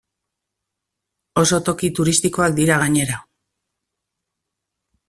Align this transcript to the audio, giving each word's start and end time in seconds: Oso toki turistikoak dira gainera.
Oso 1.43 1.59
toki 1.67 1.91
turistikoak 2.01 2.59
dira 2.61 2.81
gainera. 2.85 3.21